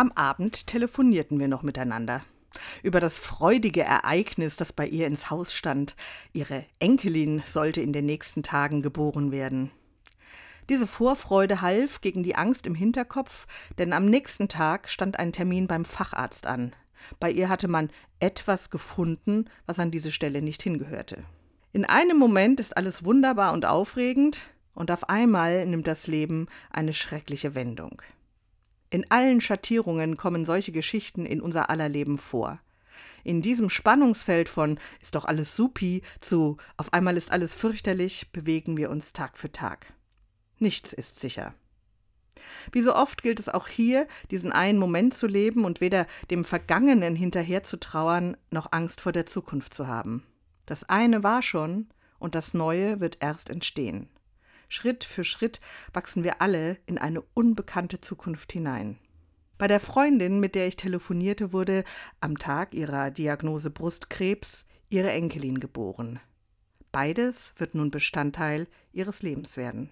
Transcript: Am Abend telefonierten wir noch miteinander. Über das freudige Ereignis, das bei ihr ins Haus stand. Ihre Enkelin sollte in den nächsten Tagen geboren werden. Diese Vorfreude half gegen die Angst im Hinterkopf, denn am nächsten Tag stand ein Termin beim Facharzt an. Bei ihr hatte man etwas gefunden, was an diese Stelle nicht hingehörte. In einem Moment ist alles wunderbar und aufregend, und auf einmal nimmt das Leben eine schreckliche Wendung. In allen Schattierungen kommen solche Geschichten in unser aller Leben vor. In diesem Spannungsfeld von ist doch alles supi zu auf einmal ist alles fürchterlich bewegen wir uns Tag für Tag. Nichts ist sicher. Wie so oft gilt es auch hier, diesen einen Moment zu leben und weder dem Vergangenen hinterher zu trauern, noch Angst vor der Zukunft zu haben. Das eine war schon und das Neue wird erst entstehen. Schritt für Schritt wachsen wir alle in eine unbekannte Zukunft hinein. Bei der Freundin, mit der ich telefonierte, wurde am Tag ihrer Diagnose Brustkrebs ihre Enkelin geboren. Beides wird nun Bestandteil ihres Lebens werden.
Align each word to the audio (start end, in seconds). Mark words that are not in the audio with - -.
Am 0.00 0.12
Abend 0.12 0.66
telefonierten 0.66 1.38
wir 1.38 1.46
noch 1.46 1.62
miteinander. 1.62 2.24
Über 2.82 3.00
das 3.00 3.18
freudige 3.18 3.82
Ereignis, 3.82 4.56
das 4.56 4.72
bei 4.72 4.86
ihr 4.86 5.06
ins 5.06 5.28
Haus 5.28 5.52
stand. 5.52 5.94
Ihre 6.32 6.64
Enkelin 6.78 7.42
sollte 7.44 7.82
in 7.82 7.92
den 7.92 8.06
nächsten 8.06 8.42
Tagen 8.42 8.80
geboren 8.80 9.30
werden. 9.30 9.70
Diese 10.70 10.86
Vorfreude 10.86 11.60
half 11.60 12.00
gegen 12.00 12.22
die 12.22 12.34
Angst 12.34 12.66
im 12.66 12.74
Hinterkopf, 12.74 13.46
denn 13.76 13.92
am 13.92 14.06
nächsten 14.06 14.48
Tag 14.48 14.88
stand 14.88 15.18
ein 15.18 15.34
Termin 15.34 15.66
beim 15.66 15.84
Facharzt 15.84 16.46
an. 16.46 16.72
Bei 17.18 17.30
ihr 17.30 17.50
hatte 17.50 17.68
man 17.68 17.90
etwas 18.20 18.70
gefunden, 18.70 19.50
was 19.66 19.78
an 19.78 19.90
diese 19.90 20.12
Stelle 20.12 20.40
nicht 20.40 20.62
hingehörte. 20.62 21.24
In 21.74 21.84
einem 21.84 22.16
Moment 22.16 22.58
ist 22.58 22.74
alles 22.74 23.04
wunderbar 23.04 23.52
und 23.52 23.66
aufregend, 23.66 24.40
und 24.72 24.90
auf 24.90 25.10
einmal 25.10 25.66
nimmt 25.66 25.86
das 25.86 26.06
Leben 26.06 26.46
eine 26.70 26.94
schreckliche 26.94 27.54
Wendung. 27.54 28.00
In 28.90 29.08
allen 29.10 29.40
Schattierungen 29.40 30.16
kommen 30.16 30.44
solche 30.44 30.72
Geschichten 30.72 31.24
in 31.24 31.40
unser 31.40 31.70
aller 31.70 31.88
Leben 31.88 32.18
vor. 32.18 32.60
In 33.22 33.40
diesem 33.40 33.70
Spannungsfeld 33.70 34.48
von 34.48 34.78
ist 35.00 35.14
doch 35.14 35.24
alles 35.24 35.54
supi 35.54 36.02
zu 36.20 36.56
auf 36.76 36.92
einmal 36.92 37.16
ist 37.16 37.30
alles 37.30 37.54
fürchterlich 37.54 38.32
bewegen 38.32 38.76
wir 38.76 38.90
uns 38.90 39.12
Tag 39.12 39.38
für 39.38 39.52
Tag. 39.52 39.92
Nichts 40.58 40.92
ist 40.92 41.20
sicher. 41.20 41.54
Wie 42.72 42.80
so 42.80 42.94
oft 42.94 43.22
gilt 43.22 43.38
es 43.38 43.48
auch 43.48 43.68
hier, 43.68 44.06
diesen 44.30 44.50
einen 44.50 44.78
Moment 44.78 45.14
zu 45.14 45.26
leben 45.26 45.64
und 45.64 45.80
weder 45.80 46.06
dem 46.30 46.44
Vergangenen 46.44 47.14
hinterher 47.14 47.62
zu 47.62 47.78
trauern, 47.78 48.36
noch 48.50 48.72
Angst 48.72 49.00
vor 49.00 49.12
der 49.12 49.26
Zukunft 49.26 49.74
zu 49.74 49.86
haben. 49.86 50.26
Das 50.66 50.84
eine 50.84 51.22
war 51.22 51.42
schon 51.42 51.88
und 52.18 52.34
das 52.34 52.54
Neue 52.54 53.00
wird 53.00 53.18
erst 53.20 53.50
entstehen. 53.50 54.08
Schritt 54.70 55.02
für 55.02 55.24
Schritt 55.24 55.60
wachsen 55.92 56.22
wir 56.22 56.40
alle 56.40 56.78
in 56.86 56.96
eine 56.96 57.22
unbekannte 57.34 58.00
Zukunft 58.00 58.52
hinein. 58.52 58.98
Bei 59.58 59.66
der 59.66 59.80
Freundin, 59.80 60.38
mit 60.38 60.54
der 60.54 60.68
ich 60.68 60.76
telefonierte, 60.76 61.52
wurde 61.52 61.84
am 62.20 62.38
Tag 62.38 62.72
ihrer 62.72 63.10
Diagnose 63.10 63.70
Brustkrebs 63.70 64.64
ihre 64.88 65.10
Enkelin 65.10 65.58
geboren. 65.60 66.20
Beides 66.92 67.52
wird 67.56 67.74
nun 67.74 67.90
Bestandteil 67.90 68.68
ihres 68.92 69.22
Lebens 69.22 69.56
werden. 69.56 69.90